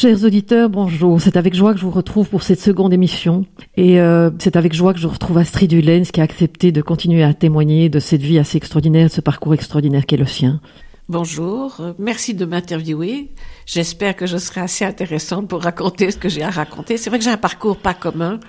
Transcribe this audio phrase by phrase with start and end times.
[0.00, 1.20] Chers auditeurs, bonjour.
[1.20, 3.44] C'est avec joie que je vous retrouve pour cette seconde émission.
[3.76, 7.22] Et euh, c'est avec joie que je retrouve Astrid Hulens qui a accepté de continuer
[7.22, 10.62] à témoigner de cette vie assez extraordinaire, de ce parcours extraordinaire qu'est le sien.
[11.10, 13.28] Bonjour, euh, merci de m'interviewer.
[13.66, 16.96] J'espère que je serai assez intéressante pour raconter ce que j'ai à raconter.
[16.96, 18.40] C'est vrai que j'ai un parcours pas commun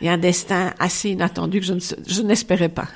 [0.00, 1.72] et un destin assez inattendu que je,
[2.06, 2.86] je n'espérais pas.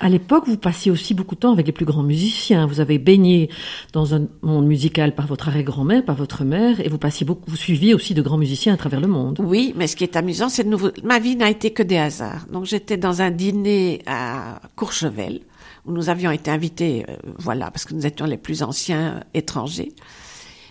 [0.00, 2.66] À l'époque, vous passiez aussi beaucoup de temps avec les plus grands musiciens.
[2.66, 3.50] Vous avez baigné
[3.92, 7.56] dans un monde musical par votre arrière-grand-mère, par votre mère, et vous passiez beaucoup, vous
[7.56, 9.40] suiviez aussi de grands musiciens à travers le monde.
[9.42, 11.96] Oui, mais ce qui est amusant, c'est de nouveau, ma vie n'a été que des
[11.96, 12.46] hasards.
[12.52, 15.40] Donc j'étais dans un dîner à Courchevel,
[15.84, 19.92] où nous avions été invités, euh, voilà, parce que nous étions les plus anciens étrangers.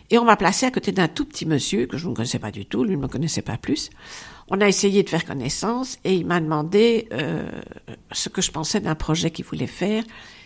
[0.09, 2.51] Et on m'a placé à côté d'un tout petit monsieur que je ne connaissais pas
[2.51, 3.89] du tout, lui ne me connaissait pas plus.
[4.49, 7.49] On a essayé de faire connaissance et il m'a demandé euh,
[8.11, 10.03] ce que je pensais d'un projet qu'il voulait faire.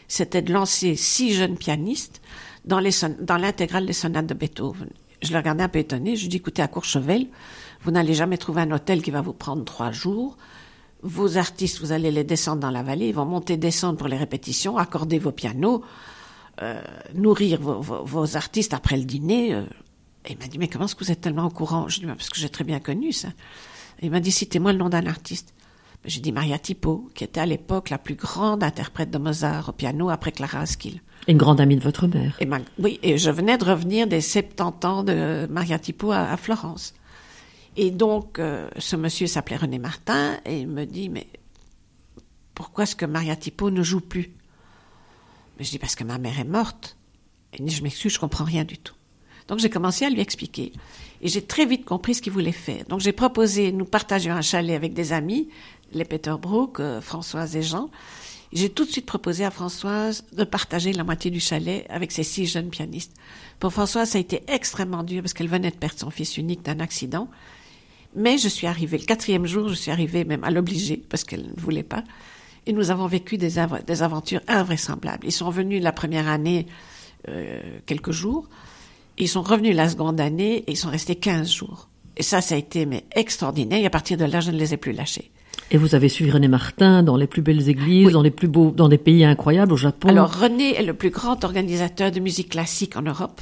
[0.07, 2.21] C'était de lancer six jeunes pianistes
[2.65, 2.91] dans, les
[3.27, 4.89] l'intégrale des sonates de Beethoven.
[5.21, 6.15] Je le regardais un peu étonné.
[6.15, 7.27] Je lui dis, écoutez, à Courchevel,
[7.83, 10.35] vous n'allez jamais trouver un hôtel qui va vous prendre trois jours.
[11.03, 14.17] Vos artistes, vous allez les descendre dans la vallée, ils vont monter, descendre pour les
[14.17, 15.83] répétitions, accorder vos pianos,
[16.61, 16.81] euh,
[17.15, 19.53] nourrir vos, vos, artistes après le dîner.
[19.53, 19.63] Euh.
[20.25, 21.87] Et il m'a dit, mais comment est-ce que vous êtes tellement au courant?
[21.87, 23.29] Je lui dis, parce que j'ai très bien connu ça.
[24.01, 25.53] Il m'a dit, citez-moi le nom d'un artiste.
[26.05, 29.71] J'ai dit Maria Tipo, qui était à l'époque la plus grande interprète de Mozart au
[29.71, 30.99] piano après Clara Askill.
[31.27, 32.35] Une grande amie de votre mère.
[32.39, 36.95] Et oui, et je venais de revenir des 70 ans de Maria Tipo à, Florence.
[37.77, 41.27] Et donc, euh, ce monsieur s'appelait René Martin, et il me dit, mais
[42.55, 44.33] pourquoi est-ce que Maria Tipo ne joue plus?
[45.59, 46.97] Mais je dis, parce que ma mère est morte.
[47.53, 48.95] Et je m'excuse, je comprends rien du tout.
[49.51, 50.71] Donc j'ai commencé à lui expliquer.
[51.21, 52.85] Et j'ai très vite compris ce qu'il voulait faire.
[52.87, 55.49] Donc j'ai proposé, nous partagions un chalet avec des amis,
[55.91, 57.89] les Peter Brook, euh, Françoise et Jean.
[58.53, 62.23] J'ai tout de suite proposé à Françoise de partager la moitié du chalet avec ses
[62.23, 63.13] six jeunes pianistes.
[63.59, 66.63] Pour Françoise, ça a été extrêmement dur parce qu'elle venait de perdre son fils unique
[66.63, 67.27] d'un accident.
[68.15, 71.47] Mais je suis arrivée, le quatrième jour, je suis arrivée même à l'obliger parce qu'elle
[71.53, 72.05] ne voulait pas.
[72.67, 75.27] Et nous avons vécu des, des aventures invraisemblables.
[75.27, 76.67] Ils sont venus la première année
[77.27, 78.47] euh, quelques jours.
[79.21, 81.89] Ils sont revenus la seconde année et ils sont restés 15 jours.
[82.17, 83.79] Et ça, ça a été mais extraordinaire.
[83.79, 85.29] Et à partir de là, je ne les ai plus lâchés.
[85.69, 88.71] Et vous avez suivi René Martin dans les plus belles églises, dans les plus beaux,
[88.71, 90.09] dans des pays incroyables au Japon.
[90.09, 93.41] Alors René est le plus grand organisateur de musique classique en Europe.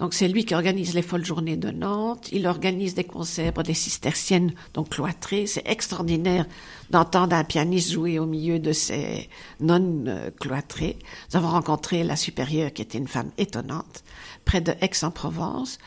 [0.00, 2.28] Donc c'est lui qui organise les folles journées de Nantes.
[2.32, 5.46] Il organise des concerts pour des cisterciennes, donc cloîtrées.
[5.46, 6.44] C'est extraordinaire
[6.90, 9.28] d'entendre un pianiste jouer au milieu de ces
[9.60, 10.98] nonnes euh, cloîtrées.
[11.30, 14.02] Nous avons rencontré la supérieure qui était une femme étonnante
[14.44, 15.78] près de Aix-en-Provence.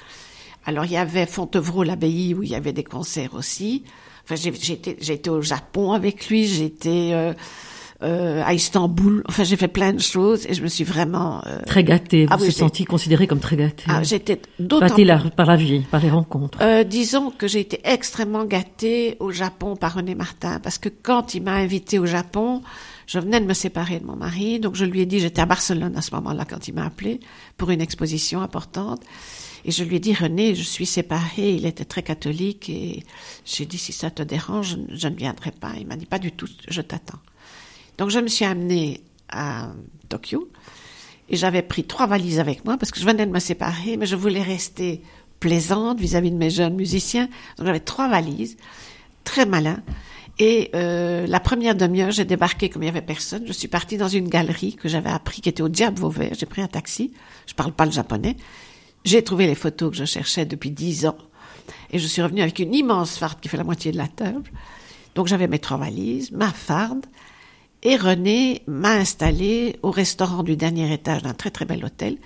[0.65, 3.83] Alors il y avait Fontevraud, l'abbaye, où il y avait des concerts aussi.
[4.23, 4.73] Enfin, j'ai
[5.13, 7.33] été, au Japon avec lui, j'étais euh,
[8.03, 9.23] euh, à Istanbul.
[9.29, 12.25] Enfin, j'ai fait plein de choses et je me suis vraiment euh, très gâtée.
[12.25, 13.85] Vous ah, vous êtes sentie considérée comme très gâtée.
[13.87, 14.87] Ah, j'étais d'autant
[15.35, 16.59] par la vie, par les rencontres.
[16.61, 21.33] Euh, disons que j'ai été extrêmement gâtée au Japon par René Martin parce que quand
[21.33, 22.61] il m'a invitée au Japon,
[23.07, 25.45] je venais de me séparer de mon mari, donc je lui ai dit, j'étais à
[25.45, 27.19] Barcelone à ce moment-là quand il m'a appelé
[27.57, 29.01] pour une exposition importante.
[29.65, 31.53] Et je lui ai dit, René, je suis séparée.
[31.53, 33.03] Il était très catholique et
[33.45, 35.73] j'ai dit, si ça te dérange, je, ne viendrai pas.
[35.79, 37.19] Il m'a dit, pas du tout, je t'attends.
[37.97, 39.71] Donc je me suis amenée à
[40.09, 40.49] Tokyo
[41.29, 44.05] et j'avais pris trois valises avec moi parce que je venais de me séparer, mais
[44.05, 45.01] je voulais rester
[45.39, 47.27] plaisante vis-à-vis -vis de mes jeunes musiciens.
[47.57, 48.57] Donc j'avais trois valises,
[49.23, 49.81] très malin.
[50.39, 53.43] Et euh, la première demi-heure, j'ai débarqué comme il y avait personne.
[53.45, 56.33] Je suis partie dans une galerie que j'avais appris, qui était au Diable Vauvert.
[56.33, 57.13] J'ai pris un taxi.
[57.45, 58.35] Je parle pas le japonais.
[59.05, 61.17] J'ai trouvé les photos que je cherchais depuis dix ans.
[61.91, 64.49] Et je suis revenue avec une immense farde qui fait la moitié de la table.
[65.13, 67.05] Donc j'avais mes trois valises, ma farde.
[67.83, 72.17] Et René m'a installé au restaurant du dernier étage d'un très très bel hôtel.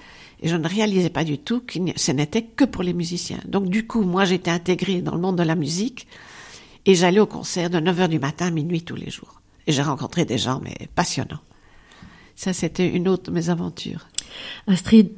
[0.41, 3.39] Et je ne réalisais pas du tout que ce n'était que pour les musiciens.
[3.45, 6.07] Donc du coup, moi j'étais intégrée dans le monde de la musique
[6.87, 9.41] et j'allais au concert de 9h du matin à minuit tous les jours.
[9.67, 11.41] Et j'ai rencontré des gens, mais passionnants.
[12.35, 14.07] Ça, c'était une autre de mes aventures.
[14.67, 15.09] Astrid,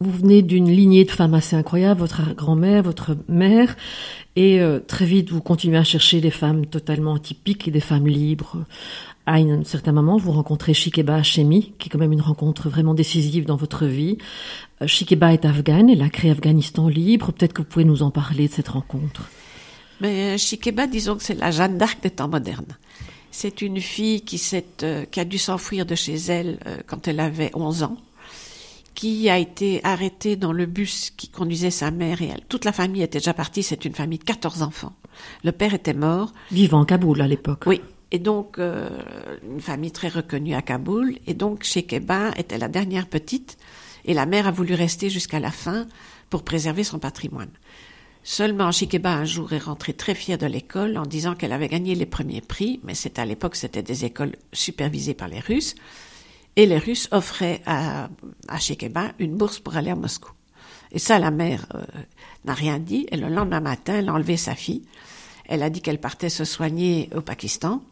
[0.00, 3.74] vous venez d'une lignée de femmes assez incroyable, votre grand-mère, votre mère,
[4.36, 8.08] et euh, très vite vous continuez à chercher des femmes totalement atypiques et des femmes
[8.08, 8.64] libres.
[9.24, 12.92] À un certain moment, vous rencontrez Shikeba Hashemi, qui est quand même une rencontre vraiment
[12.92, 14.18] décisive dans votre vie.
[14.82, 17.32] Euh, Shikeba est afghane, elle a créé Afghanistan libre.
[17.32, 19.30] Peut-être que vous pouvez nous en parler de cette rencontre.
[20.04, 22.76] Mais Shikeba, disons que c'est la Jeanne d'Arc des temps modernes.
[23.30, 24.38] C'est une fille qui,
[24.82, 27.96] euh, qui a dû s'enfuir de chez elle euh, quand elle avait 11 ans,
[28.94, 32.42] qui a été arrêtée dans le bus qui conduisait sa mère et elle.
[32.50, 34.92] Toute la famille était déjà partie, c'est une famille de 14 enfants.
[35.42, 36.34] Le père était mort.
[36.52, 37.62] Vivant à Kaboul à l'époque.
[37.64, 37.80] Oui.
[38.10, 38.90] Et donc, euh,
[39.50, 41.16] une famille très reconnue à Kaboul.
[41.26, 43.56] Et donc, Shikeba était la dernière petite
[44.04, 45.86] et la mère a voulu rester jusqu'à la fin
[46.28, 47.48] pour préserver son patrimoine.
[48.26, 51.94] Seulement, Shikeba un jour est rentrée très fière de l'école en disant qu'elle avait gagné
[51.94, 55.74] les premiers prix, mais c'était à l'époque c'était des écoles supervisées par les Russes,
[56.56, 58.08] et les Russes offraient à,
[58.48, 60.32] à Shikeba une bourse pour aller à Moscou.
[60.92, 61.82] Et ça, la mère euh,
[62.44, 63.06] n'a rien dit.
[63.10, 64.84] Et le lendemain matin, elle a enlevé sa fille.
[65.46, 67.82] Elle a dit qu'elle partait se soigner au Pakistan.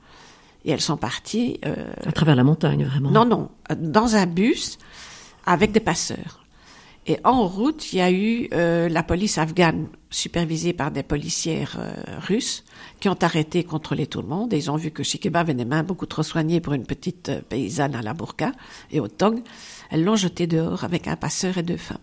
[0.64, 1.58] Et elles sont parties.
[1.66, 3.10] Euh, à travers la montagne, vraiment.
[3.10, 4.78] Non, non, dans un bus
[5.44, 6.41] avec des passeurs.
[7.06, 11.76] Et en route, il y a eu euh, la police afghane, supervisée par des policières
[11.78, 12.62] euh, russes,
[13.00, 14.52] qui ont arrêté et contrôlé tout le monde.
[14.52, 17.28] Et ils ont vu que Shikeba avait des mains beaucoup trop soignées pour une petite
[17.28, 18.52] euh, paysanne à la burqa
[18.92, 19.42] et au tong.
[19.90, 21.98] Elles l'ont jeté dehors avec un passeur et deux femmes.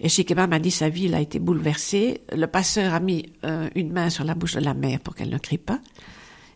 [0.00, 2.22] Et Shikeba m'a dit sa vie a été bouleversée.
[2.32, 3.32] Le passeur a mis
[3.76, 5.78] une main sur la bouche de la mère pour qu'elle ne crie pas.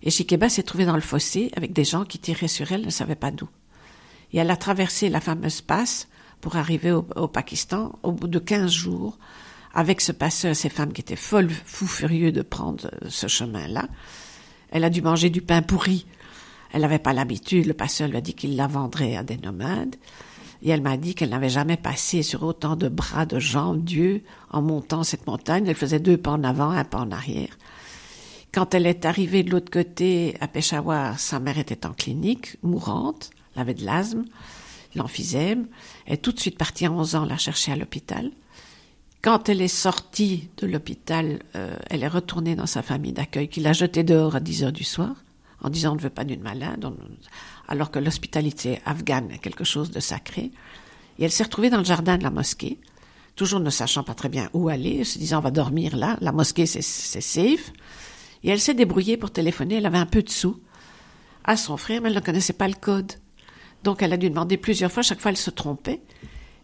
[0.02, 2.90] Et Shikeba s'est trouvée dans le fossé avec des gens qui tiraient sur elle, ne
[2.90, 3.48] savaient pas d'où.
[4.32, 6.08] Et elle a traversé la fameuse passe
[6.40, 9.18] pour arriver au, Pakistan au bout de 15 jours
[9.74, 13.88] avec ce passeur, ces femmes qui étaient folles, fous furieux de prendre euh, ce chemin-là.
[14.70, 16.06] Elle a dû manger du pain pourri.
[16.72, 17.66] Elle n'avait pas l'habitude.
[17.66, 19.96] Le passeur lui a dit qu'il la vendrait à des nomades.
[20.62, 24.22] Et elle m'a dit qu'elle n'avait jamais passé sur autant de bras, de jambes, Dieu,
[24.50, 25.66] en montant cette montagne.
[25.66, 27.56] Elle faisait deux pas en avant, un pas en arrière.
[28.52, 33.30] Quand elle est arrivée de l'autre côté, à Peshawar, sa mère était en clinique, mourante,
[33.54, 34.24] elle avait de l'asthme
[34.96, 35.68] l'emphysème.
[36.06, 38.30] Est tout de suite partie à 11 ans la chercher à l'hôpital.
[39.22, 43.60] Quand elle est sortie de l'hôpital, euh, elle est retournée dans sa famille d'accueil qui
[43.60, 45.16] l'a jetée dehors à 10 heures du soir
[45.62, 46.86] en disant on ne veut pas d'une malade,
[47.68, 50.50] alors que l'hospitalité afghane est quelque chose de sacré.
[51.18, 52.78] Et elle s'est retrouvée dans le jardin de la mosquée,
[53.34, 56.32] toujours ne sachant pas très bien où aller, se disant on va dormir là, la
[56.32, 57.72] mosquée c'est safe.
[58.44, 60.60] Et elle s'est débrouillée pour téléphoner, elle avait un peu de sous
[61.44, 63.12] à son frère, mais elle ne connaissait pas le code.
[63.86, 66.00] Donc elle a dû demander plusieurs fois, chaque fois elle se trompait.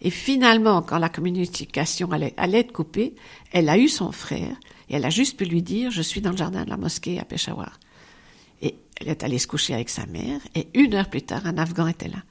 [0.01, 3.15] Et finalement, quand la communication allait, être coupée,
[3.53, 4.57] elle a eu son frère
[4.91, 7.21] et elle a juste pu lui dire Je suis dans le jardin de la mosquée
[7.21, 7.79] à Peshawar.
[8.61, 11.59] Et elle est allée se coucher avec sa mère et une heure plus tard, un
[11.59, 12.25] Afghan était là.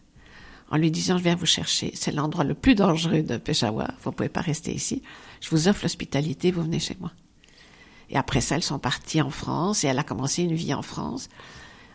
[0.70, 4.10] En lui disant Je viens vous chercher, c'est l'endroit le plus dangereux de Peshawar, vous
[4.10, 5.04] ne pouvez pas rester ici.
[5.40, 7.14] Je vous offre l'hospitalité, vous venez chez moi.
[8.10, 10.82] Et après ça, elles sont parties en France et elle a commencé une vie en
[10.82, 11.30] France.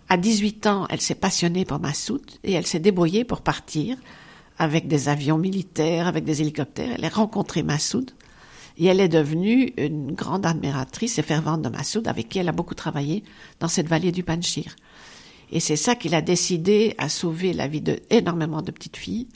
[0.08, 3.96] À 18 ans, elle s'est passionnée pour Massoud et elle s'est débrouillée pour partir
[4.56, 6.94] avec des avions militaires, avec des hélicoptères.
[6.96, 8.12] Elle a rencontré Massoud
[8.78, 12.52] et elle est devenue une grande admiratrice et fervente de Massoud avec qui elle a
[12.52, 13.24] beaucoup travaillé
[13.58, 14.76] dans cette vallée du Panchir.
[15.50, 19.26] Et c'est ça qu'il a décidé à sauver la vie de énormément de petites filles.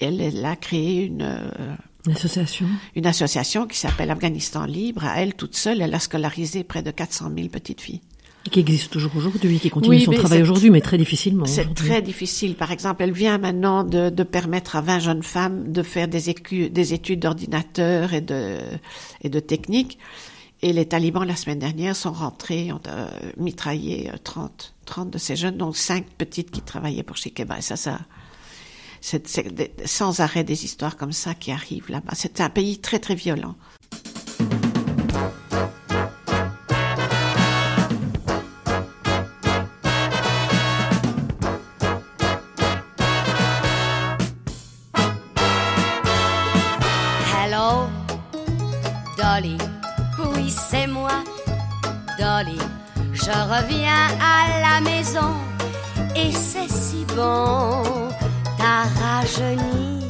[0.00, 1.74] Elle, elle a créé une, euh,
[2.06, 2.66] une association.
[2.94, 5.04] Une association qui s'appelle Afghanistan Libre.
[5.04, 8.02] À elle toute seule, elle a scolarisé près de 400 000 petites filles
[8.50, 11.44] qui existe toujours aujourd'hui, qui continue son travail aujourd'hui, mais très difficilement.
[11.44, 12.54] C'est très difficile.
[12.54, 16.34] Par exemple, elle vient maintenant de, de permettre à 20 jeunes femmes de faire des,
[16.70, 18.58] des études d'ordinateur et de,
[19.22, 19.98] et de technique.
[20.60, 25.18] Et les talibans, la semaine dernière, sont rentrés, ont euh, mitraillé 30, euh, 30 de
[25.18, 27.58] ces jeunes, dont 5 petites qui travaillaient pour Shikeba.
[27.58, 28.00] Et ça, ça,
[29.00, 32.12] c'est sans arrêt des histoires comme ça qui arrivent là-bas.
[32.14, 33.54] C'est un pays très, très violent.
[53.28, 55.34] Je reviens à la maison
[56.16, 57.82] et c'est si bon.
[58.56, 60.08] T'as rajeuni,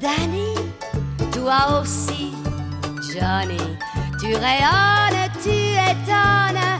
[0.00, 0.54] Danny,
[1.32, 2.32] toi aussi,
[3.12, 3.58] Johnny.
[4.20, 5.56] Tu rayonnes, tu
[5.90, 6.70] étonnes,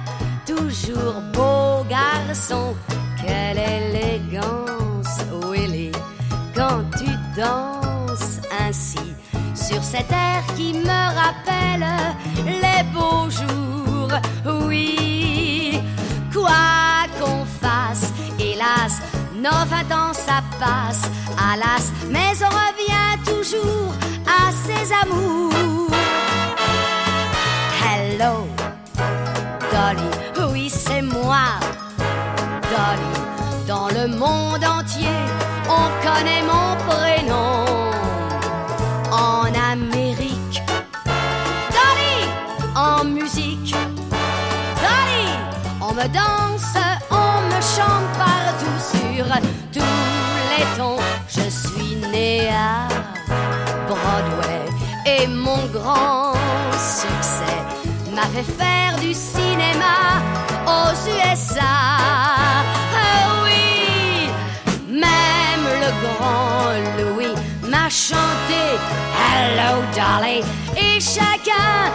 [0.47, 2.77] toujours beau garçon.
[3.21, 5.19] Quelle élégance,
[5.51, 5.91] Willy,
[6.55, 9.13] quand tu danses ainsi
[9.57, 11.89] sur cet air qui me rappelle
[12.47, 13.72] les beaux jours.
[14.45, 15.81] Oui,
[16.33, 19.01] quoi qu'on fasse, hélas,
[19.35, 21.03] nos vingt ans ça passe,
[21.39, 23.95] alas, mais on revient toujours
[24.27, 25.91] à ses amours.
[27.83, 28.47] Hello,
[29.73, 31.59] Dolly, oui c'est moi,
[32.71, 33.67] Dolly.
[33.67, 35.09] Dans le monde entier,
[35.69, 37.12] on connaît mon prénom
[46.09, 46.77] danse,
[47.11, 49.25] on me chante partout sur
[49.73, 49.81] tous
[50.51, 50.97] les tons.
[51.29, 52.89] Je suis née à
[53.87, 54.65] Broadway
[55.07, 56.33] et mon grand
[56.73, 57.59] succès
[58.15, 60.21] m'a fait faire du cinéma
[60.67, 61.61] aux USA.
[62.95, 64.29] Ah oui,
[64.89, 67.35] même le grand Louis
[67.69, 68.63] m'a chanté
[69.31, 70.43] hello Dolly.
[70.77, 71.93] Et chacun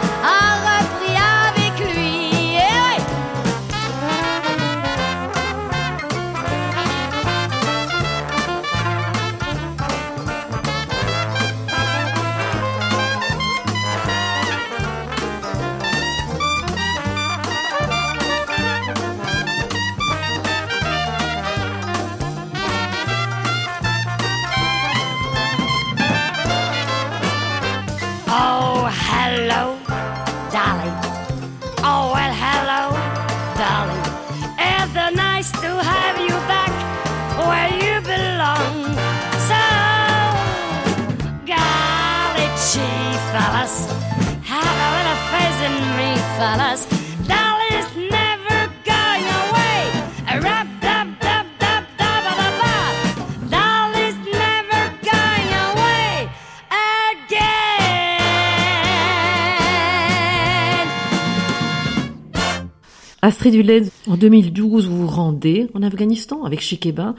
[63.20, 67.14] Astrid Huled, en 2012, vous vous rendez en Afghanistan avec Shikeba.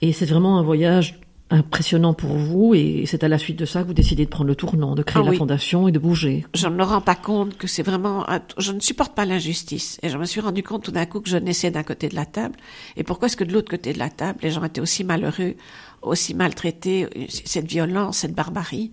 [0.00, 1.20] Et c'est vraiment un voyage
[1.54, 2.74] impressionnant pour vous.
[2.74, 5.02] Et c'est à la suite de ça que vous décidez de prendre le tournant, de
[5.02, 5.36] créer Ah la oui.
[5.36, 6.44] fondation et de bouger.
[6.54, 9.98] je ne me rends pas compte que c'est vraiment, un- je ne supporte pas l'injustice.
[10.02, 12.14] Et je me suis rendu compte tout d'un coup que je naissais d'un côté de
[12.14, 12.56] la table.
[12.96, 15.54] Et pourquoi est-ce que de l'autre côté de la table, les gens étaient aussi malheureux,
[16.02, 18.92] aussi maltraités, cette violence, cette barbarie?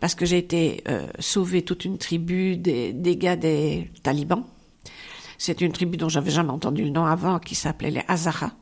[0.00, 4.44] Parce que j'ai été euh, sauver toute une tribu des, des gars des talibans.
[5.36, 8.52] C'est une tribu dont j'avais jamais entendu le nom avant, qui s'appelait les Hazaras,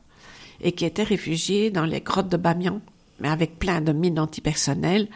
[0.61, 2.81] et qui était réfugiée dans les grottes de Bamiyan,
[3.21, 5.07] mais avec plein de mines antipersonnelles.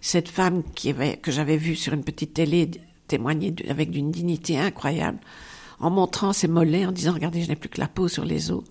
[0.00, 2.70] Cette femme que j'avais vue sur une petite télé
[3.08, 5.18] témoigner de- avec d'une dignité incroyable,
[5.78, 8.50] en montrant ses mollets, en disant, regardez, je n'ai plus que la peau sur les
[8.50, 8.64] os.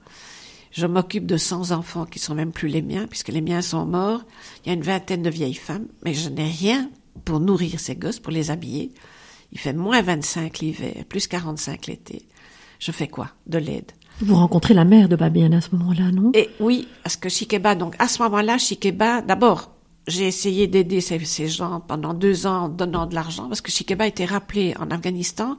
[0.72, 3.86] Je m'occupe de 100 enfants qui sont même plus les miens, puisque les miens sont
[3.86, 4.24] morts.
[4.64, 6.90] Il y a une vingtaine de vieilles femmes, mais je n'ai rien
[7.26, 8.92] pour nourrir ces gosses, pour les habiller.
[9.52, 12.22] Il fait moins 25 l'hiver, plus 45 l'été.
[12.80, 13.32] Je fais quoi?
[13.48, 13.92] De l'aide.
[14.20, 16.32] Vous rencontrez la mère de Babian à ce moment-là, non?
[16.34, 19.72] Et oui, parce que Shikeba, donc à ce moment-là, Shikeba, d'abord,
[20.08, 23.72] j'ai essayé d'aider ces, ces gens pendant deux ans en donnant de l'argent, parce que
[23.72, 25.58] Shikeba a été rappelée en Afghanistan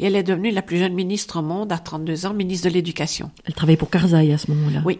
[0.00, 2.74] et elle est devenue la plus jeune ministre au monde à 32 ans, ministre de
[2.74, 3.30] l'Éducation.
[3.44, 4.82] Elle travaillait pour Karzai à ce moment-là.
[4.84, 4.98] Oui.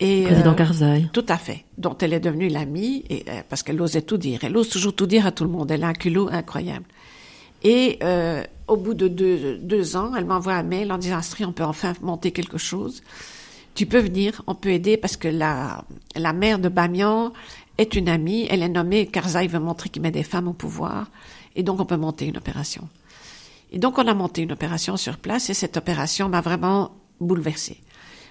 [0.00, 1.06] Et, Président euh, Karzai.
[1.12, 1.64] Tout à fait.
[1.76, 4.40] Dont elle est devenue l'amie, et, euh, parce qu'elle osait tout dire.
[4.42, 5.70] Elle ose toujours tout dire à tout le monde.
[5.70, 6.86] Elle a un culot incroyable.
[7.62, 11.46] Et euh, au bout de deux, deux ans, elle m'envoie un mail en disant Astrid,
[11.46, 13.02] on peut enfin monter quelque chose.
[13.74, 15.84] Tu peux venir, on peut aider parce que la,
[16.16, 17.32] la mère de Bamiyan
[17.78, 18.46] est une amie.
[18.50, 21.10] Elle est nommée, Karzai veut montrer qu'il met des femmes au pouvoir.
[21.56, 22.88] Et donc, on peut monter une opération.
[23.70, 27.80] Et donc, on a monté une opération sur place et cette opération m'a vraiment bouleversée.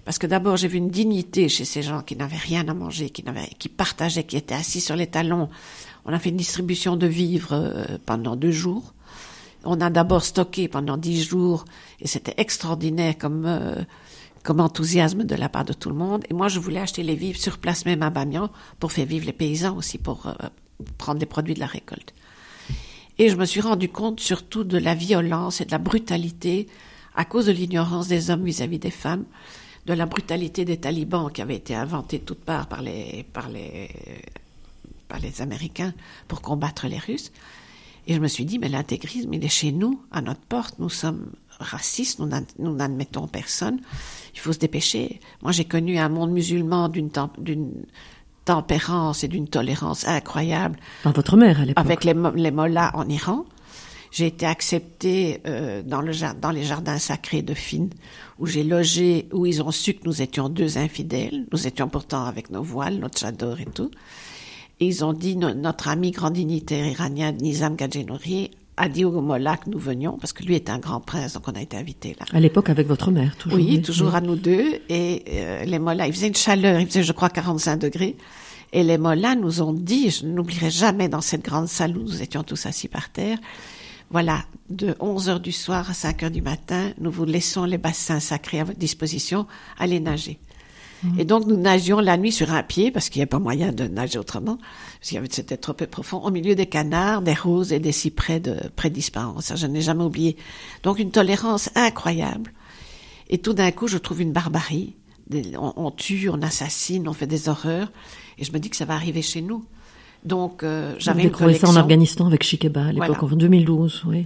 [0.05, 3.09] Parce que d'abord, j'ai vu une dignité chez ces gens qui n'avaient rien à manger,
[3.09, 5.49] qui n'avaient, qui partageaient, qui étaient assis sur les talons.
[6.05, 8.93] On a fait une distribution de vivres euh, pendant deux jours.
[9.63, 11.65] On a d'abord stocké pendant dix jours
[11.99, 13.83] et c'était extraordinaire comme euh,
[14.43, 16.23] comme enthousiasme de la part de tout le monde.
[16.29, 18.49] Et moi, je voulais acheter les vivres sur place même à Bamiyan
[18.79, 20.33] pour faire vivre les paysans aussi, pour euh,
[20.97, 22.13] prendre les produits de la récolte.
[23.17, 26.67] Et je me suis rendu compte surtout de la violence et de la brutalité
[27.13, 29.25] à cause de l'ignorance des hommes vis-à-vis des femmes,
[29.85, 33.49] de la brutalité des talibans qui avaient été inventés de toutes parts par les, par
[33.49, 33.89] les,
[35.09, 35.93] par les Américains
[36.27, 37.31] pour combattre les Russes.
[38.07, 40.79] Et je me suis dit, mais l'intégrisme, il est chez nous, à notre porte.
[40.79, 43.79] Nous sommes racistes, nous n'ad- nous n'admettons personne.
[44.33, 45.19] Il faut se dépêcher.
[45.41, 47.71] Moi, j'ai connu un monde musulman d'une tem- d'une
[48.45, 51.83] tempérance et d'une tolérance incroyable Par votre mère à l'époque.
[51.85, 53.45] avec les, les mollahs en Iran.
[54.09, 57.89] J'ai été acceptée euh, dans, le, dans les jardins sacrés de Fine,
[58.39, 61.45] où j'ai logé, où ils ont su que nous étions deux infidèles.
[61.51, 63.91] Nous étions pourtant avec nos voiles, notre chador et tout.
[64.79, 69.21] Et ils ont dit, no- notre ami grand dignitaire iranien Nizam Gadjenouri a dit aux
[69.21, 71.75] mollahs que nous venions, parce que lui est un grand prince, donc on a été
[71.77, 72.27] invités là.
[72.31, 73.57] À l'époque avec votre mère, toujours.
[73.59, 74.79] Oui, toujours à nous deux.
[74.89, 78.15] Et euh, les mollahs, il faisait une chaleur, il faisait, je crois, 45 degrés.
[78.71, 82.21] Et les mollahs nous ont dit, je n'oublierai jamais dans cette grande salle où nous
[82.21, 83.39] étions tous assis par terre,
[84.11, 87.77] voilà, de 11 heures du soir à 5 heures du matin, nous vous laissons les
[87.79, 89.47] bassins sacrés à votre disposition,
[89.79, 90.37] allez nager.
[91.17, 93.71] Et donc nous nagions la nuit sur un pied, parce qu'il n'y avait pas moyen
[93.71, 97.21] de nager autrement, parce qu'il y avait c'était trop peu profond, au milieu des canards,
[97.21, 99.39] des roses et des cyprès de près d'Ispahan.
[99.41, 100.37] Ça, je n'ai jamais oublié.
[100.83, 102.51] Donc une tolérance incroyable.
[103.29, 104.95] Et tout d'un coup, je trouve une barbarie.
[105.29, 107.91] Des- On, on tue, on assassine, on fait des horreurs.
[108.39, 109.65] Et je me dis que ça va arriver chez nous.
[110.23, 111.79] Donc, euh, j'avais une découvrez ça collection.
[111.79, 113.23] en Afghanistan avec Shikeba à l'époque, Voilà.
[113.33, 114.25] en 2012, oui.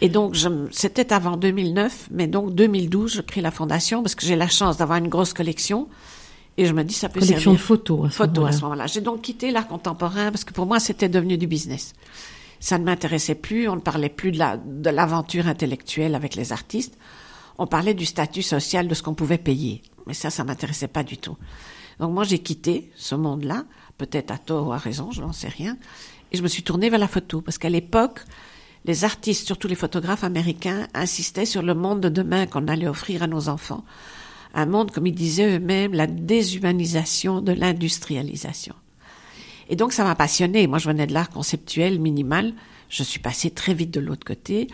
[0.00, 0.36] Et donc,
[0.70, 4.76] c'était avant 2009, mais donc 2012, je crée la fondation parce que j'ai la chance
[4.76, 5.88] d'avoir une grosse collection
[6.56, 7.58] Et je me dis, ça peut Collection servir.
[7.60, 8.52] de photos à ce Photos à moment-là.
[8.56, 8.86] ce moment-là.
[8.86, 11.94] J'ai donc quitté l'art contemporain parce que pour moi, c'était devenu du business.
[12.60, 13.68] Ça ne m'intéressait plus.
[13.68, 16.96] On ne parlait plus de la, de l'aventure intellectuelle avec les artistes.
[17.58, 19.82] On parlait du statut social de ce qu'on pouvait payer.
[20.06, 21.36] Mais ça, ça m'intéressait pas du tout.
[21.98, 23.64] Donc moi, j'ai quitté ce monde-là,
[23.98, 25.76] peut-être à tort ou à raison, je n'en sais rien.
[26.32, 28.20] Et je me suis tournée vers la photo parce qu'à l'époque,
[28.84, 33.22] les artistes, surtout les photographes américains, insistaient sur le monde de demain qu'on allait offrir
[33.22, 33.84] à nos enfants.
[34.54, 38.74] Un monde, comme ils disaient eux-mêmes, la déshumanisation de l'industrialisation.
[39.68, 40.66] Et donc ça m'a passionné.
[40.66, 42.54] Moi, je venais de l'art conceptuel minimal.
[42.88, 44.68] Je suis passée très vite de l'autre côté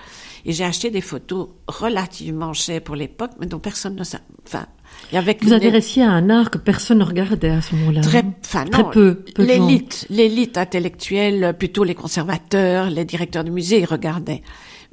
[0.44, 4.24] et j'ai acheté des photos relativement chères pour l'époque, mais dont personne ne savait.
[4.46, 4.66] Enfin,
[5.10, 8.00] il y avait Vous adressiez à un art que personne ne regardait à ce moment-là.
[8.02, 9.14] Très, hein enfin, Très non, peu.
[9.34, 9.44] peu.
[9.44, 14.42] L'élite, l'élite intellectuelle, plutôt les conservateurs, les directeurs de musée, ils regardaient.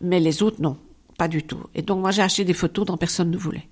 [0.01, 0.77] Mais les autres, non.
[1.17, 1.60] Pas du tout.
[1.74, 3.67] Et donc, moi, j'ai acheté des photos dont personne ne voulait.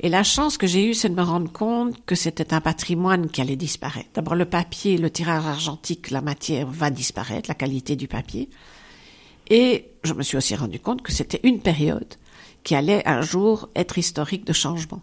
[0.00, 3.28] Et la chance que j'ai eue, c'est de me rendre compte que c'était un patrimoine
[3.28, 4.10] qui allait disparaître.
[4.14, 8.48] D'abord, le papier, le tirage argentique, la matière va disparaître, la qualité du papier.
[9.50, 12.14] Et je me suis aussi rendu compte que c'était une période
[12.62, 15.02] qui allait un jour être historique de changement.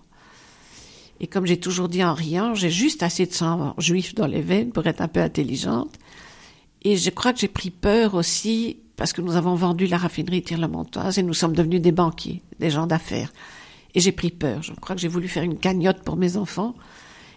[1.20, 4.42] Et comme j'ai toujours dit en riant, j'ai juste assez de sang juif dans les
[4.42, 5.94] veines pour être un peu intelligente.
[6.84, 10.44] Et je crois que j'ai pris peur aussi parce que nous avons vendu la raffinerie
[10.44, 13.32] Tire-le-Montoise et nous sommes devenus des banquiers, des gens d'affaires.
[13.96, 14.62] Et j'ai pris peur.
[14.62, 16.76] Je crois que j'ai voulu faire une cagnotte pour mes enfants.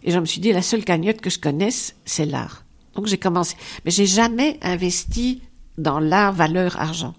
[0.03, 2.65] Et je me suis dit, la seule cagnotte que je connaisse, c'est l'art.
[2.95, 3.57] Donc j'ai commencé.
[3.85, 5.43] Mais j'ai jamais investi
[5.79, 7.15] dans l'art valeur argent.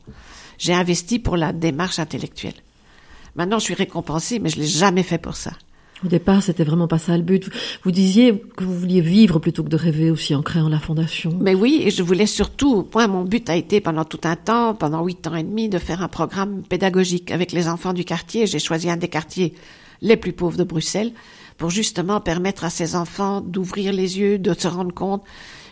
[0.57, 2.53] J'ai investi pour la démarche intellectuelle.
[3.35, 5.51] Maintenant, je suis récompensée, mais je l'ai jamais fait pour ça.
[6.03, 7.49] Au départ, c'était vraiment pas ça le but.
[7.83, 11.37] Vous disiez que vous vouliez vivre plutôt que de rêver aussi en créant la fondation.
[11.41, 14.73] Mais oui, et je voulais surtout, moi, mon but a été pendant tout un temps,
[14.73, 18.47] pendant huit ans et demi, de faire un programme pédagogique avec les enfants du quartier.
[18.47, 19.53] J'ai choisi un des quartiers
[20.01, 21.11] les plus pauvres de Bruxelles
[21.57, 25.23] pour justement permettre à ces enfants d'ouvrir les yeux, de se rendre compte.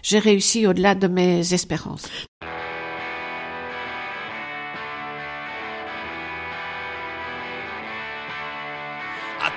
[0.03, 2.09] J'ai réussi au-delà de mes espérances.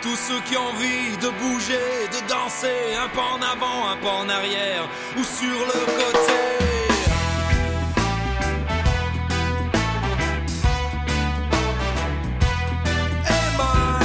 [0.02, 4.14] Tous ceux qui ont envie de bouger, de danser, un pas en avant, un pas
[4.22, 6.40] en arrière, ou sur le côté.
[13.26, 14.00] Eh ben,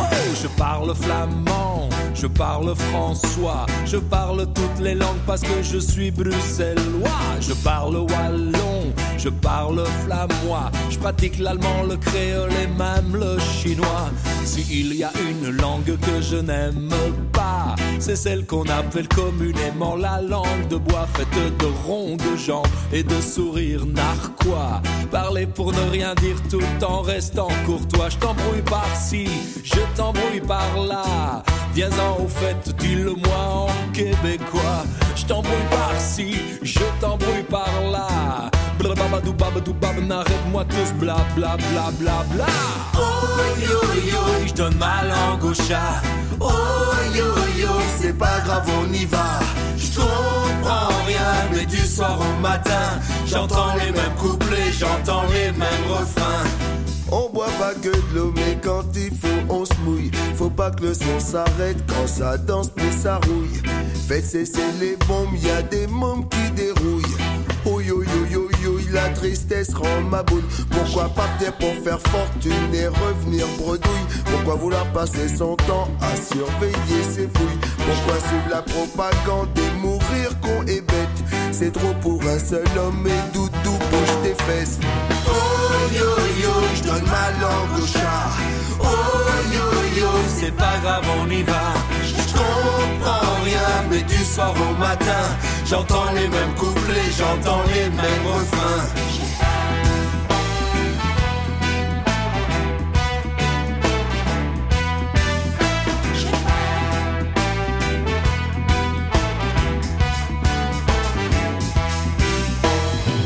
[0.00, 5.78] Oh, je parle flamand, je parle françois, je parle toutes les langues parce que je
[5.78, 7.10] suis bruxellois.
[7.40, 8.92] Je parle wallon,
[9.26, 14.08] je parle flamois, je pratique l'allemand, le créole et même le chinois.
[14.44, 16.92] S'il y a une langue que je n'aime
[17.32, 22.68] pas, c'est celle qu'on appelle communément la langue de bois faite de ronds, de jambes
[22.92, 24.80] et de sourires narquois.
[25.10, 28.10] Parler pour ne rien dire tout en restant courtois.
[28.10, 29.26] Je t'embrouille par-ci,
[29.64, 31.42] je t'embrouille par-là.
[31.74, 34.84] Viens-en au fait, dis-le-moi en québécois.
[35.16, 37.35] Je t'embrouille par-ci, je t'embrouille
[39.56, 42.46] babadou, bab, arrête-moi tous, bla bla bla bla bla.
[42.94, 43.00] Oh
[43.60, 46.02] yo yo, je donne ma langue au chat.
[46.40, 46.52] Oh
[47.14, 47.24] yo
[47.58, 49.40] yo, c'est pas grave, on y va.
[49.76, 55.86] Je comprends rien, mais du soir au matin, j'entends les mêmes couplets, j'entends les mêmes
[55.88, 56.44] refrains.
[57.10, 60.10] On boit pas que de l'eau, mais quand il faut, on se mouille.
[60.34, 63.62] Faut pas que le son s'arrête quand ça danse, mais ça rouille.
[64.08, 67.05] Faites cesser les bombes, y a des mômes qui dérouillent.
[68.96, 70.42] La tristesse rend ma boule.
[70.70, 74.06] Pourquoi partir pour faire fortune et revenir bredouille?
[74.24, 77.60] Pourquoi vouloir passer son temps à surveiller ses fouilles?
[77.76, 81.18] Pourquoi suivre la propagande et mourir con et bête?
[81.52, 84.78] C'est trop pour un seul homme et doudou bouge tes fesses.
[85.28, 86.10] Oh yo
[86.42, 88.30] yo, je donne ma langue au chat.
[88.80, 88.84] Oh
[89.52, 91.74] yo yo, c'est pas grave, on y va.
[94.36, 95.24] Soir au matin,
[95.64, 98.84] j'entends les mêmes couplets, j'entends les mêmes refrains.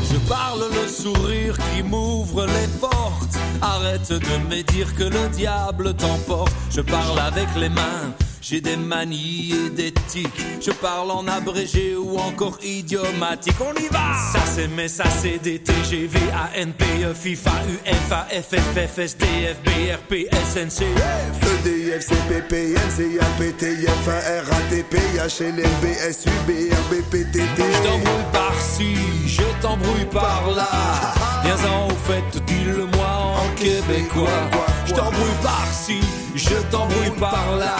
[0.09, 3.35] Je parle le sourire qui m'ouvre les portes.
[3.61, 6.53] Arrête de me dire que le diable t'emporte.
[6.69, 10.27] Je parle avec les mains J'ai des manies et des tics.
[10.59, 13.53] Je parle en abrégé ou encore idiomatique.
[13.61, 14.15] On y va!
[14.33, 16.17] Ça c'est mais ça c'est des TGV,
[16.59, 21.61] ANPE, FIFA, UEFA, FFF, SDF, BRP, SNCF.
[21.65, 24.07] EDF, CPPM, CAPTF,
[24.49, 27.57] RATP, HLM, BSU, BRB, PTT.
[27.57, 28.95] Je t'embrouille par-ci,
[29.27, 30.67] je t'embrouille par-là.
[31.43, 34.49] Viens-en au fait, dis-le-moi en québécois.
[34.87, 36.01] Je t'embrouille par-ci,
[36.35, 37.75] je t'embrouille par-là.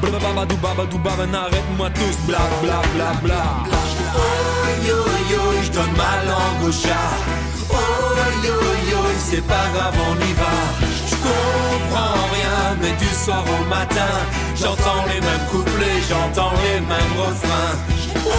[0.00, 2.82] Babadou, baba, n'arrête-moi tous, bla bla.
[4.14, 4.20] Oh
[4.86, 4.98] yo
[5.30, 7.12] yo, je ma langue au chat.
[7.70, 7.74] Oh
[8.44, 8.56] yo
[8.90, 10.54] yo, c'est pas grave, on y va.
[11.10, 14.14] Je comprends rien, mais du soir au matin,
[14.54, 17.76] j'entends les mêmes couplets, j'entends les mêmes refrains.
[18.26, 18.30] Oh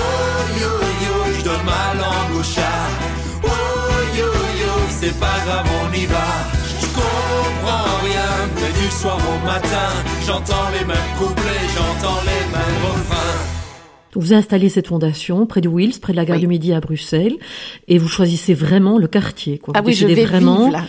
[0.62, 0.72] yo
[1.06, 2.88] yo, je ma langue au chat.
[3.44, 3.48] Oh
[4.18, 4.26] yo
[4.62, 6.57] yo, c'est pas grave, on y va.
[7.02, 9.90] Comprends rien, mais du soir au matin,
[10.26, 13.38] j'entends les mêmes couplets, j'entends les mêmes refrains.
[14.16, 16.42] Vous installez cette fondation près de Wills, près de la gare Oui.
[16.42, 17.36] du Midi à Bruxelles,
[17.88, 19.60] et vous choisissez vraiment le quartier.
[19.60, 19.74] Quoi.
[19.78, 20.84] Ah Vous oui, je vais vraiment vivre là.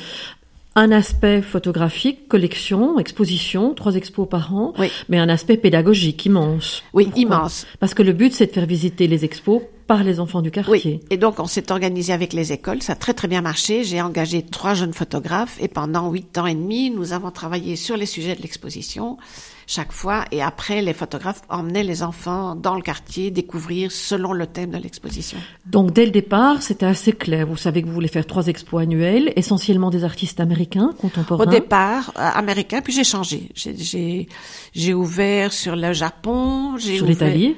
[0.76, 4.90] un aspect photographique, collection, exposition, trois expos par an, Oui.
[5.10, 6.82] mais un aspect pédagogique immense.
[6.94, 7.20] Oui, Pourquoi?
[7.22, 7.66] immense.
[7.80, 10.72] Parce que le but, c'est de faire visiter les expos par les enfants du quartier.
[10.72, 13.82] Oui, et donc on s'est organisé avec les écoles, ça a très très bien marché.
[13.82, 17.96] J'ai engagé trois jeunes photographes et pendant huit ans et demi, nous avons travaillé sur
[17.96, 19.16] les sujets de l'exposition
[19.66, 20.24] chaque fois.
[20.32, 24.78] Et après, les photographes emmenaient les enfants dans le quartier découvrir selon le thème de
[24.78, 25.38] l'exposition.
[25.66, 27.46] Donc dès le départ, c'était assez clair.
[27.46, 31.44] Vous savez que vous voulez faire trois expos annuels, essentiellement des artistes américains, contemporains.
[31.44, 33.48] Au départ, euh, américain, puis j'ai changé.
[33.54, 34.28] J'ai- J'ai
[34.74, 37.56] j'ai ouvert sur le Japon, j'ai Sur ouvert- l'Italie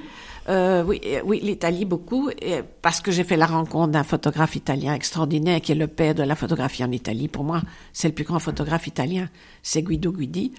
[0.50, 4.56] Euh, oui, euh, oui, l'Italie beaucoup, et parce que j'ai fait la rencontre d'un photographe
[4.56, 7.28] italien extraordinaire qui est le père de la photographie en Italie.
[7.28, 9.28] Pour moi, c'est le plus grand photographe italien,
[9.62, 10.52] c'est Guido Guidi.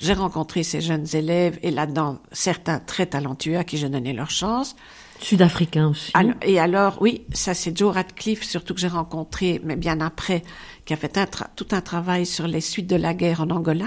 [0.00, 4.30] J'ai rencontré ces jeunes élèves et là-dedans certains très talentueux à qui j'ai donné leur
[4.30, 4.74] chance.
[5.20, 6.10] Sud-africains aussi.
[6.14, 10.42] Alors- et alors, oui, ça c'est Joe Radcliffe, surtout que j'ai rencontré, mais bien après,
[10.84, 13.86] qui a fait un tout un travail sur les suites de la guerre en Angola.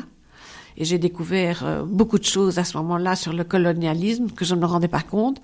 [0.77, 4.55] Et j'ai découvert euh, beaucoup de choses à ce moment-là sur le colonialisme que je
[4.55, 5.41] ne me rendais pas compte,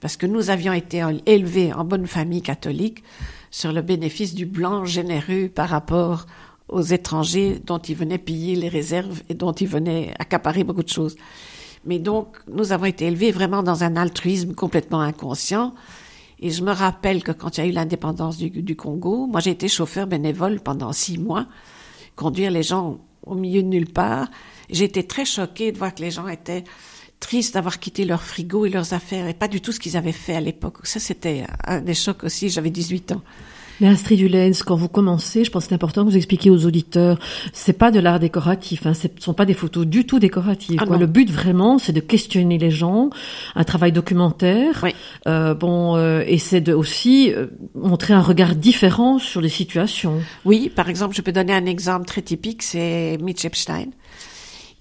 [0.00, 3.02] parce que nous avions été élevés en bonne famille catholique
[3.50, 6.26] sur le bénéfice du blanc généreux par rapport
[6.68, 10.88] aux étrangers dont ils venaient piller les réserves et dont ils venaient accaparer beaucoup de
[10.88, 11.16] choses.
[11.84, 15.74] Mais donc, nous avons été élevés vraiment dans un altruisme complètement inconscient.
[16.40, 19.52] Et je me rappelle que quand il y a eu l'indépendance du Congo, moi j'ai
[19.52, 21.46] été chauffeur bénévole pendant six mois,
[22.14, 24.28] conduire les gens au milieu de nulle part.
[24.70, 26.64] Été très choquée de voir que les gens étaient
[27.20, 30.12] tristes d'avoir quitté leur frigo et leurs affaires et pas du tout ce qu'ils avaient
[30.12, 30.78] fait à l'époque.
[30.86, 32.48] Ça, c'était un des chocs aussi.
[32.48, 33.22] J'avais 18 ans.
[33.80, 36.64] Mais Astrid Hulens, quand vous commencez, je pense que c'est important que vous expliquiez aux
[36.64, 37.18] auditeurs,
[37.52, 40.78] c'est pas de l'art décoratif, hein, ce ne sont pas des photos du tout décoratives.
[40.80, 40.96] Ah quoi.
[40.96, 43.10] Le but vraiment, c'est de questionner les gens,
[43.54, 44.94] un travail documentaire, Oui.
[45.26, 50.20] euh, bon, euh, et c'est de aussi euh, montrer un regard différent sur les situations.
[50.44, 53.86] Oui, par exemple, je peux donner un exemple très typique, c'est Mitch Epstein,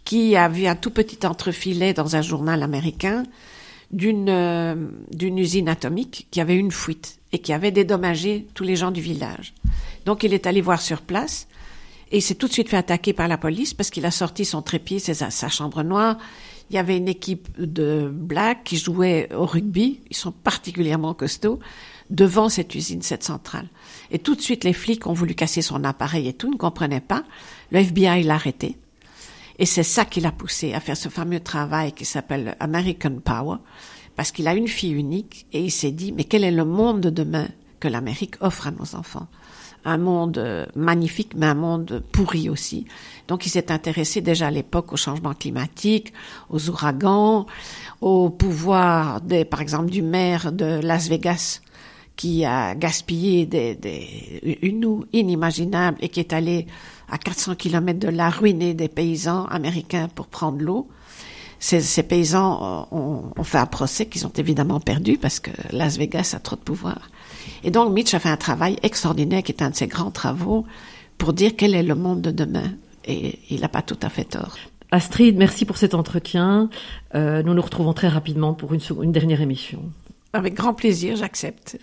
[0.06, 3.24] qui a vu un tout petit entrefilet dans un journal américain
[3.96, 4.76] d'une euh,
[5.12, 9.02] d'une usine atomique qui avait une fuite et qui avait dédommagé tous les gens du
[9.02, 9.54] village.
[10.06, 11.48] Donc il est allé voir sur place
[12.12, 14.44] et il s'est tout de suite fait attaquer par la police parce qu'il a sorti
[14.46, 16.18] son trépied, sa, sa chambre noire.
[16.70, 21.60] Il y avait une équipe de blacks qui jouaient au rugby, ils sont particulièrement costauds,
[22.10, 23.68] devant cette usine, cette centrale.
[24.12, 27.02] Et tout de suite, les flics ont voulu casser son appareil et tout, ne comprenaient
[27.02, 27.24] pas.
[27.72, 28.78] Le FBI l'a arrêté.
[29.58, 33.58] Et c'est ça qui l'a poussé à faire ce fameux travail qui s'appelle American Power,
[34.16, 37.02] parce qu'il a une fille unique et il s'est dit, mais quel est le monde
[37.02, 37.48] de demain
[37.80, 39.28] que l'Amérique offre à nos enfants?
[39.88, 42.86] Un monde euh, magnifique, mais un monde pourri aussi.
[43.28, 46.12] Donc il s'est intéressé déjà à l'époque au changement climatique,
[46.50, 47.46] aux ouragans,
[48.02, 51.62] au pouvoir, des, par exemple, du maire de Las Vegas,
[52.16, 56.66] qui a gaspillé des, des, une eau inimaginable et qui est allé
[57.10, 60.88] à 400 kilomètres de là ruiner des paysans américains pour prendre l'eau.
[61.60, 65.98] Ces, ces paysans ont, ont fait un procès qu'ils ont évidemment perdu parce que Las
[65.98, 67.10] Vegas a trop de pouvoir.
[67.64, 70.66] Et donc Mitch a fait un travail extraordinaire qui est un de ses grands travaux
[71.18, 72.72] pour dire quel est le monde de demain.
[73.06, 74.58] Et il n'a pas tout à fait tort.
[74.92, 76.70] Astrid, merci pour cet entretien.
[77.16, 79.84] Euh, nous nous retrouvons très rapidement pour une dernière émission.
[80.34, 81.78] Avec grand plaisir, j'accepte.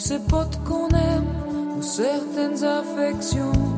[0.00, 3.69] ces potes qu'on aime, ou certaines affections.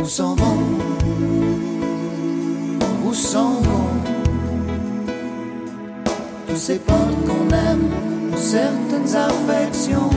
[0.00, 0.58] Où s'en vont?
[3.04, 3.90] Où s'en vont?
[6.46, 7.90] Tous ces portes qu'on aime,
[8.36, 10.10] certaines affections.